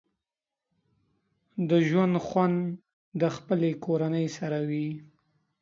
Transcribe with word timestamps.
د 1.69 1.71
ژوند 1.87 2.15
خوند 2.25 2.57
د 3.21 3.23
خپلې 3.35 3.69
کورنۍ 3.85 4.27
سره 4.37 4.59
وي 4.69 4.87